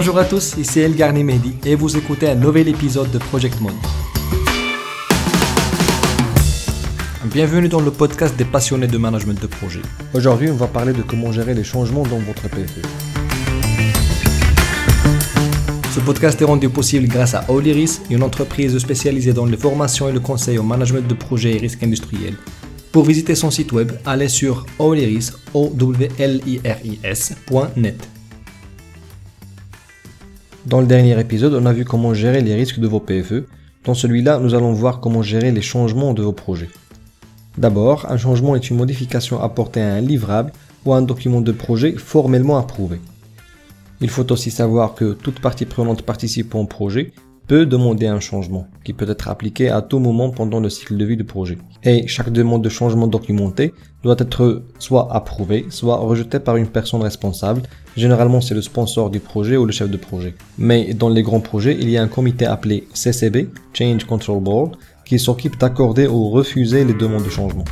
Bonjour 0.00 0.16
à 0.16 0.24
tous, 0.24 0.54
ici 0.56 0.78
El 0.78 0.92
Mehdi 1.24 1.56
et 1.66 1.74
vous 1.74 1.96
écoutez 1.96 2.28
un 2.28 2.36
nouvel 2.36 2.68
épisode 2.68 3.10
de 3.10 3.18
Project 3.18 3.60
Mode. 3.60 3.74
Bienvenue 7.24 7.68
dans 7.68 7.80
le 7.80 7.90
podcast 7.90 8.36
des 8.36 8.44
passionnés 8.44 8.86
de 8.86 8.96
management 8.96 9.42
de 9.42 9.48
projet. 9.48 9.80
Aujourd'hui, 10.14 10.52
on 10.52 10.54
va 10.54 10.68
parler 10.68 10.92
de 10.92 11.02
comment 11.02 11.32
gérer 11.32 11.52
les 11.52 11.64
changements 11.64 12.04
dans 12.04 12.20
votre 12.20 12.42
PFE. 12.42 12.80
Ce 15.92 15.98
podcast 15.98 16.40
est 16.40 16.44
rendu 16.44 16.68
possible 16.68 17.08
grâce 17.08 17.34
à 17.34 17.44
Oliris, 17.48 18.00
une 18.08 18.22
entreprise 18.22 18.78
spécialisée 18.78 19.32
dans 19.32 19.46
les 19.46 19.56
formations 19.56 20.08
et 20.08 20.12
le 20.12 20.20
conseil 20.20 20.58
au 20.58 20.62
management 20.62 21.08
de 21.08 21.14
projets 21.14 21.56
et 21.56 21.58
risques 21.58 21.82
industriels. 21.82 22.36
Pour 22.92 23.04
visiter 23.04 23.34
son 23.34 23.50
site 23.50 23.72
web, 23.72 23.90
allez 24.06 24.28
sur 24.28 24.64
oliris, 24.78 25.32
Dans 30.68 30.82
le 30.82 30.86
dernier 30.86 31.18
épisode, 31.18 31.54
on 31.54 31.64
a 31.64 31.72
vu 31.72 31.86
comment 31.86 32.12
gérer 32.12 32.42
les 32.42 32.54
risques 32.54 32.78
de 32.78 32.86
vos 32.86 33.00
PFE. 33.00 33.46
Dans 33.84 33.94
celui-là, 33.94 34.38
nous 34.38 34.54
allons 34.54 34.74
voir 34.74 35.00
comment 35.00 35.22
gérer 35.22 35.50
les 35.50 35.62
changements 35.62 36.12
de 36.12 36.20
vos 36.20 36.34
projets. 36.34 36.68
D'abord, 37.56 38.04
un 38.10 38.18
changement 38.18 38.54
est 38.54 38.68
une 38.68 38.76
modification 38.76 39.40
apportée 39.40 39.80
à 39.80 39.94
un 39.94 40.02
livrable 40.02 40.52
ou 40.84 40.92
à 40.92 40.98
un 40.98 41.00
document 41.00 41.40
de 41.40 41.52
projet 41.52 41.92
formellement 41.92 42.58
approuvé. 42.58 43.00
Il 44.02 44.10
faut 44.10 44.30
aussi 44.30 44.50
savoir 44.50 44.94
que 44.94 45.14
toute 45.14 45.40
partie 45.40 45.64
prenante 45.64 46.02
participant 46.02 46.60
au 46.60 46.66
projet 46.66 47.14
peut 47.48 47.64
demander 47.64 48.06
un 48.06 48.20
changement, 48.20 48.68
qui 48.84 48.92
peut 48.92 49.08
être 49.08 49.28
appliqué 49.28 49.70
à 49.70 49.80
tout 49.80 49.98
moment 49.98 50.28
pendant 50.30 50.60
le 50.60 50.68
cycle 50.68 50.98
de 50.98 51.04
vie 51.06 51.16
du 51.16 51.24
projet. 51.24 51.56
Et 51.82 52.06
chaque 52.06 52.30
demande 52.30 52.62
de 52.62 52.68
changement 52.68 53.06
documenté 53.06 53.72
doit 54.02 54.16
être 54.18 54.62
soit 54.78 55.08
approuvée, 55.10 55.64
soit 55.70 55.96
rejetée 55.96 56.40
par 56.40 56.56
une 56.56 56.66
personne 56.66 57.02
responsable. 57.02 57.62
Généralement, 57.96 58.42
c'est 58.42 58.54
le 58.54 58.60
sponsor 58.60 59.08
du 59.08 59.18
projet 59.18 59.56
ou 59.56 59.64
le 59.64 59.72
chef 59.72 59.90
de 59.90 59.96
projet. 59.96 60.34
Mais 60.58 60.92
dans 60.92 61.08
les 61.08 61.22
grands 61.22 61.40
projets, 61.40 61.76
il 61.80 61.88
y 61.88 61.96
a 61.96 62.02
un 62.02 62.08
comité 62.08 62.44
appelé 62.44 62.86
CCB, 62.92 63.48
Change 63.72 64.04
Control 64.04 64.42
Board, 64.42 64.76
qui 65.06 65.18
s'occupe 65.18 65.58
d'accorder 65.58 66.06
ou 66.06 66.28
refuser 66.28 66.84
les 66.84 66.92
demandes 66.92 67.24
de 67.24 67.30
changement. 67.30 67.64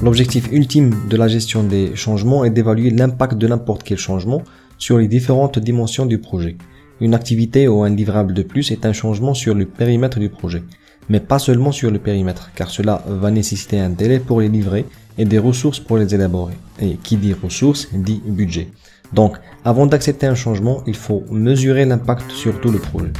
L'objectif 0.00 0.52
ultime 0.52 0.94
de 1.10 1.16
la 1.16 1.26
gestion 1.26 1.64
des 1.64 1.96
changements 1.96 2.44
est 2.44 2.50
d'évaluer 2.50 2.90
l'impact 2.90 3.36
de 3.36 3.48
n'importe 3.48 3.82
quel 3.82 3.98
changement 3.98 4.42
sur 4.78 4.98
les 4.98 5.08
différentes 5.08 5.58
dimensions 5.58 6.06
du 6.06 6.18
projet. 6.18 6.56
Une 6.98 7.12
activité 7.12 7.68
ou 7.68 7.82
un 7.82 7.90
livrable 7.90 8.32
de 8.32 8.42
plus 8.42 8.70
est 8.70 8.86
un 8.86 8.94
changement 8.94 9.34
sur 9.34 9.54
le 9.54 9.66
périmètre 9.66 10.18
du 10.18 10.30
projet, 10.30 10.62
mais 11.10 11.20
pas 11.20 11.38
seulement 11.38 11.70
sur 11.70 11.90
le 11.90 11.98
périmètre, 11.98 12.50
car 12.54 12.70
cela 12.70 13.02
va 13.06 13.30
nécessiter 13.30 13.78
un 13.78 13.90
délai 13.90 14.18
pour 14.18 14.40
les 14.40 14.48
livrer 14.48 14.86
et 15.18 15.26
des 15.26 15.38
ressources 15.38 15.78
pour 15.78 15.98
les 15.98 16.14
élaborer. 16.14 16.54
Et 16.80 16.96
qui 16.96 17.18
dit 17.18 17.34
ressources 17.34 17.88
dit 17.92 18.22
budget. 18.26 18.68
Donc, 19.12 19.36
avant 19.62 19.86
d'accepter 19.86 20.26
un 20.26 20.34
changement, 20.34 20.82
il 20.86 20.96
faut 20.96 21.22
mesurer 21.30 21.84
l'impact 21.84 22.30
sur 22.30 22.60
tout 22.62 22.70
le 22.70 22.78
projet. 22.78 23.12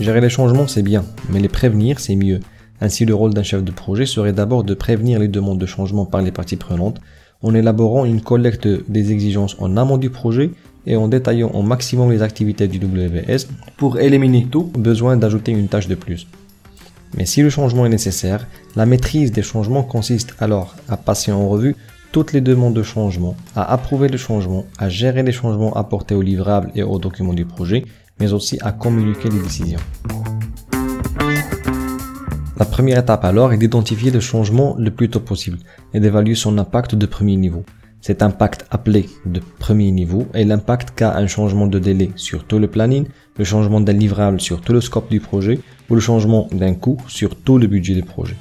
Gérer 0.00 0.22
les 0.22 0.30
changements, 0.30 0.66
c'est 0.66 0.82
bien, 0.82 1.04
mais 1.28 1.40
les 1.40 1.48
prévenir, 1.48 2.00
c'est 2.00 2.16
mieux. 2.16 2.40
Ainsi, 2.80 3.04
le 3.04 3.14
rôle 3.14 3.34
d'un 3.34 3.42
chef 3.42 3.62
de 3.62 3.72
projet 3.72 4.06
serait 4.06 4.32
d'abord 4.32 4.64
de 4.64 4.72
prévenir 4.72 5.18
les 5.18 5.28
demandes 5.28 5.58
de 5.58 5.66
changement 5.66 6.06
par 6.06 6.22
les 6.22 6.32
parties 6.32 6.56
prenantes 6.56 6.98
en 7.42 7.54
élaborant 7.54 8.04
une 8.04 8.20
collecte 8.20 8.68
des 8.90 9.12
exigences 9.12 9.56
en 9.58 9.76
amont 9.76 9.98
du 9.98 10.10
projet 10.10 10.50
et 10.88 10.96
en 10.96 11.06
détaillant 11.06 11.50
au 11.50 11.62
maximum 11.62 12.10
les 12.10 12.22
activités 12.22 12.66
du 12.66 12.78
WBS 12.78 13.46
pour 13.76 14.00
éliminer 14.00 14.48
tout 14.50 14.64
besoin 14.64 15.16
d'ajouter 15.16 15.52
une 15.52 15.68
tâche 15.68 15.86
de 15.86 15.94
plus. 15.94 16.26
Mais 17.16 17.26
si 17.26 17.42
le 17.42 17.50
changement 17.50 17.86
est 17.86 17.90
nécessaire, 17.90 18.46
la 18.74 18.86
maîtrise 18.86 19.30
des 19.30 19.42
changements 19.42 19.82
consiste 19.84 20.34
alors 20.40 20.74
à 20.88 20.96
passer 20.96 21.30
en 21.30 21.48
revue 21.48 21.76
toutes 22.10 22.32
les 22.32 22.40
demandes 22.40 22.74
de 22.74 22.82
changement, 22.82 23.36
à 23.54 23.70
approuver 23.70 24.08
le 24.08 24.16
changement, 24.16 24.64
à 24.78 24.88
gérer 24.88 25.22
les 25.22 25.32
changements 25.32 25.74
apportés 25.74 26.14
aux 26.14 26.22
livrables 26.22 26.70
et 26.74 26.82
aux 26.82 26.98
documents 26.98 27.34
du 27.34 27.44
projet, 27.44 27.84
mais 28.18 28.32
aussi 28.32 28.58
à 28.62 28.72
communiquer 28.72 29.28
les 29.28 29.40
décisions. 29.40 29.80
La 32.58 32.64
première 32.64 32.98
étape 32.98 33.24
alors 33.24 33.52
est 33.52 33.58
d'identifier 33.58 34.10
le 34.10 34.20
changement 34.20 34.74
le 34.78 34.90
plus 34.90 35.10
tôt 35.10 35.20
possible 35.20 35.58
et 35.92 36.00
d'évaluer 36.00 36.34
son 36.34 36.56
impact 36.58 36.94
de 36.94 37.06
premier 37.06 37.36
niveau. 37.36 37.64
Cet 38.00 38.22
impact 38.22 38.64
appelé 38.70 39.08
de 39.26 39.40
premier 39.58 39.90
niveau 39.90 40.26
est 40.32 40.44
l'impact 40.44 40.92
qu'a 40.94 41.16
un 41.16 41.26
changement 41.26 41.66
de 41.66 41.78
délai 41.78 42.10
sur 42.14 42.44
tout 42.44 42.58
le 42.58 42.68
planning, 42.68 43.06
le 43.36 43.44
changement 43.44 43.80
d'un 43.80 43.92
livrable 43.92 44.40
sur 44.40 44.60
tout 44.60 44.72
le 44.72 44.80
scope 44.80 45.10
du 45.10 45.20
projet 45.20 45.58
ou 45.90 45.94
le 45.94 46.00
changement 46.00 46.48
d'un 46.52 46.74
coût 46.74 46.96
sur 47.08 47.34
tout 47.34 47.58
le 47.58 47.66
budget 47.66 47.94
du 47.94 48.02
projet. 48.02 48.36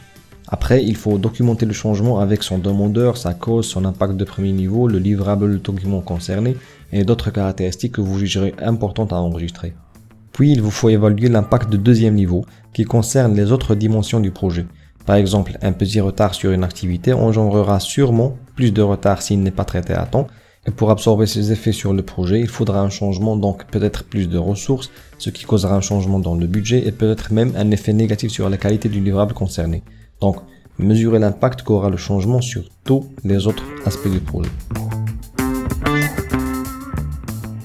Après, 0.50 0.84
il 0.84 0.96
faut 0.96 1.18
documenter 1.18 1.66
le 1.66 1.74
changement 1.74 2.20
avec 2.20 2.44
son 2.44 2.58
demandeur, 2.60 3.18
sa 3.18 3.34
cause, 3.34 3.68
son 3.68 3.84
impact 3.84 4.16
de 4.16 4.24
premier 4.24 4.54
niveau, 4.54 4.88
le 4.88 5.00
livrable, 5.00 5.48
le 5.48 5.58
document 5.58 6.02
concerné 6.02 6.56
et 6.94 7.04
d'autres 7.04 7.32
caractéristiques 7.32 7.94
que 7.94 8.02
vous 8.02 8.18
jugerez 8.18 8.54
importantes 8.62 9.12
à 9.12 9.18
enregistrer. 9.18 9.74
Puis, 10.32 10.52
il 10.52 10.62
vous 10.62 10.72
faut 10.72 10.90
évaluer 10.90 11.28
l'impact 11.30 11.70
de 11.70 11.78
deuxième 11.78 12.14
niveau 12.14 12.46
qui 12.74 12.86
concerne 12.86 13.36
les 13.36 13.52
autres 13.52 13.76
dimensions 13.76 14.20
du 14.20 14.32
projet. 14.32 14.68
Par 15.06 15.16
exemple, 15.16 15.58
un 15.62 15.74
petit 15.74 16.00
retard 16.00 16.34
sur 16.34 16.52
une 16.52 16.64
activité 16.64 17.12
engendrera 17.12 17.80
sûrement 17.80 18.38
plus 18.58 18.74
de 18.74 18.82
retard 18.82 19.22
s'il 19.22 19.42
n'est 19.42 19.52
pas 19.52 19.64
traité 19.64 19.94
à 19.94 20.06
temps. 20.06 20.28
Et 20.68 20.72
pour 20.72 20.92
absorber 20.92 21.28
ces 21.28 21.54
effets 21.54 21.72
sur 21.72 21.94
le 21.94 22.02
projet, 22.02 22.42
il 22.42 22.50
faudra 22.50 22.82
un 22.82 22.90
changement, 22.90 23.38
donc 23.38 23.66
peut-être 23.68 24.04
plus 24.04 24.28
de 24.28 24.38
ressources, 24.38 24.90
ce 25.18 25.30
qui 25.30 25.46
causera 25.46 25.76
un 25.76 25.82
changement 25.82 26.20
dans 26.20 26.36
le 26.36 26.46
budget 26.46 26.86
et 26.86 26.92
peut-être 26.92 27.32
même 27.32 27.54
un 27.56 27.72
effet 27.72 27.94
négatif 27.94 28.32
sur 28.32 28.50
la 28.50 28.58
qualité 28.58 28.90
du 28.90 29.00
livrable 29.00 29.34
concerné. 29.34 29.84
Donc, 30.20 30.38
mesurer 30.78 31.20
l'impact 31.20 31.62
qu'aura 31.62 31.90
le 31.90 31.96
changement 31.98 32.42
sur 32.42 32.64
tous 32.84 33.06
les 33.24 33.48
autres 33.48 33.64
aspects 33.86 34.12
du 34.12 34.20
projet. 34.20 34.52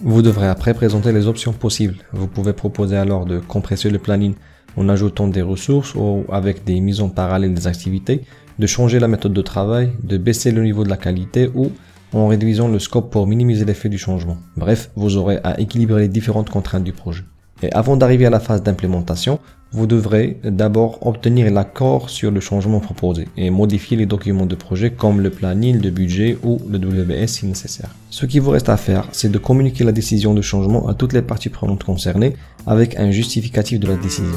Vous 0.04 0.22
devrez 0.22 0.48
après 0.48 0.74
présenter 0.74 1.10
les 1.12 1.26
options 1.26 1.52
possibles. 1.52 1.96
Vous 2.12 2.28
pouvez 2.28 2.52
proposer 2.52 2.96
alors 2.96 3.24
de 3.24 3.38
compresser 3.40 3.88
le 3.90 3.98
planning 3.98 4.34
en 4.76 4.88
ajoutant 4.88 5.28
des 5.28 5.42
ressources 5.42 5.94
ou 5.94 6.24
avec 6.30 6.64
des 6.64 6.80
mises 6.80 7.00
en 7.00 7.08
parallèle 7.08 7.54
des 7.54 7.66
activités, 7.66 8.22
de 8.58 8.66
changer 8.66 8.98
la 8.98 9.08
méthode 9.08 9.32
de 9.32 9.42
travail, 9.42 9.92
de 10.02 10.16
baisser 10.16 10.50
le 10.50 10.62
niveau 10.62 10.84
de 10.84 10.90
la 10.90 10.96
qualité 10.96 11.50
ou 11.54 11.72
en 12.12 12.28
réduisant 12.28 12.68
le 12.68 12.78
scope 12.78 13.10
pour 13.10 13.26
minimiser 13.26 13.64
l'effet 13.64 13.88
du 13.88 13.98
changement. 13.98 14.36
Bref, 14.56 14.90
vous 14.96 15.16
aurez 15.16 15.38
à 15.44 15.58
équilibrer 15.60 16.02
les 16.02 16.08
différentes 16.08 16.50
contraintes 16.50 16.84
du 16.84 16.92
projet. 16.92 17.24
Et 17.62 17.72
avant 17.72 17.96
d'arriver 17.96 18.26
à 18.26 18.30
la 18.30 18.40
phase 18.40 18.62
d'implémentation, 18.62 19.38
vous 19.70 19.86
devrez 19.86 20.38
d'abord 20.44 21.06
obtenir 21.06 21.50
l'accord 21.50 22.10
sur 22.10 22.30
le 22.30 22.40
changement 22.40 22.80
proposé 22.80 23.28
et 23.36 23.50
modifier 23.50 23.96
les 23.96 24.04
documents 24.04 24.46
de 24.46 24.54
projet 24.54 24.90
comme 24.90 25.20
le 25.20 25.30
planning, 25.30 25.80
le 25.80 25.90
budget 25.90 26.36
ou 26.42 26.60
le 26.68 26.78
WBS 26.78 27.28
si 27.28 27.46
nécessaire. 27.46 27.88
Ce 28.10 28.26
qui 28.26 28.38
vous 28.38 28.50
reste 28.50 28.68
à 28.68 28.76
faire, 28.76 29.08
c'est 29.12 29.30
de 29.30 29.38
communiquer 29.38 29.84
la 29.84 29.92
décision 29.92 30.34
de 30.34 30.42
changement 30.42 30.88
à 30.88 30.94
toutes 30.94 31.14
les 31.14 31.22
parties 31.22 31.48
prenantes 31.48 31.84
concernées 31.84 32.36
avec 32.66 32.98
un 32.98 33.10
justificatif 33.10 33.80
de 33.80 33.86
la 33.86 33.96
décision. 33.96 34.36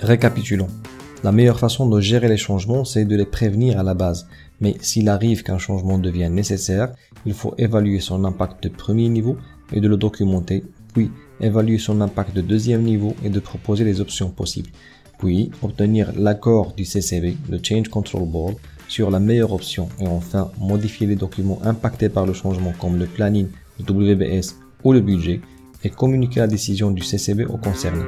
Récapitulons. 0.00 0.68
La 1.24 1.32
meilleure 1.32 1.58
façon 1.58 1.88
de 1.88 2.00
gérer 2.00 2.28
les 2.28 2.36
changements, 2.36 2.84
c'est 2.84 3.04
de 3.04 3.16
les 3.16 3.24
prévenir 3.24 3.78
à 3.78 3.82
la 3.82 3.94
base. 3.94 4.26
Mais 4.60 4.76
s'il 4.80 5.08
arrive 5.08 5.42
qu'un 5.42 5.58
changement 5.58 5.98
devienne 5.98 6.34
nécessaire, 6.34 6.92
il 7.24 7.34
faut 7.34 7.54
évaluer 7.58 8.00
son 8.00 8.24
impact 8.24 8.62
de 8.64 8.68
premier 8.68 9.08
niveau 9.08 9.36
et 9.72 9.80
de 9.80 9.88
le 9.88 9.96
documenter, 9.96 10.64
puis 10.94 11.10
évaluer 11.40 11.78
son 11.78 12.00
impact 12.00 12.34
de 12.34 12.42
deuxième 12.42 12.82
niveau 12.82 13.14
et 13.24 13.30
de 13.30 13.40
proposer 13.40 13.84
les 13.84 14.00
options 14.00 14.30
possibles. 14.30 14.70
Puis 15.18 15.50
obtenir 15.62 16.12
l'accord 16.16 16.74
du 16.74 16.84
CCB, 16.84 17.36
le 17.50 17.58
Change 17.62 17.88
Control 17.88 18.28
Board, 18.28 18.54
sur 18.88 19.10
la 19.10 19.18
meilleure 19.18 19.52
option 19.52 19.88
et 19.98 20.06
enfin 20.06 20.50
modifier 20.60 21.06
les 21.06 21.16
documents 21.16 21.60
impactés 21.64 22.08
par 22.08 22.26
le 22.26 22.34
changement 22.34 22.72
comme 22.78 22.98
le 22.98 23.06
planning, 23.06 23.48
le 23.78 23.84
WBS 23.84 24.56
ou 24.84 24.92
le 24.92 25.00
budget 25.00 25.40
et 25.82 25.90
communiquer 25.90 26.40
la 26.40 26.46
décision 26.46 26.90
du 26.90 27.02
CCB 27.02 27.46
aux 27.46 27.58
concernés. 27.58 28.04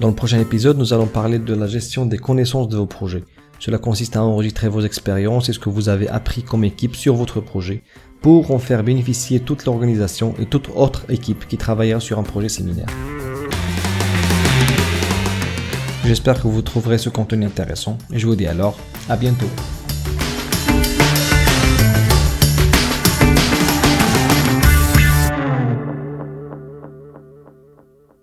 Dans 0.00 0.06
le 0.06 0.14
prochain 0.14 0.38
épisode, 0.38 0.78
nous 0.78 0.92
allons 0.92 1.08
parler 1.08 1.40
de 1.40 1.54
la 1.54 1.66
gestion 1.66 2.06
des 2.06 2.18
connaissances 2.18 2.68
de 2.68 2.76
vos 2.76 2.86
projets. 2.86 3.24
Cela 3.58 3.78
consiste 3.78 4.14
à 4.14 4.22
enregistrer 4.22 4.68
vos 4.68 4.82
expériences 4.82 5.48
et 5.48 5.52
ce 5.52 5.58
que 5.58 5.70
vous 5.70 5.88
avez 5.88 6.08
appris 6.08 6.44
comme 6.44 6.62
équipe 6.62 6.94
sur 6.94 7.16
votre 7.16 7.40
projet 7.40 7.82
pour 8.22 8.52
en 8.52 8.60
faire 8.60 8.84
bénéficier 8.84 9.40
toute 9.40 9.64
l'organisation 9.64 10.36
et 10.38 10.46
toute 10.46 10.70
autre 10.76 11.02
équipe 11.08 11.48
qui 11.48 11.56
travaillera 11.56 11.98
sur 11.98 12.20
un 12.20 12.22
projet 12.22 12.48
similaire. 12.48 12.86
J'espère 16.04 16.40
que 16.40 16.46
vous 16.46 16.62
trouverez 16.62 16.98
ce 16.98 17.08
contenu 17.08 17.44
intéressant 17.44 17.98
et 18.12 18.20
je 18.20 18.26
vous 18.28 18.36
dis 18.36 18.46
alors 18.46 18.78
à 19.08 19.16
bientôt. 19.16 19.50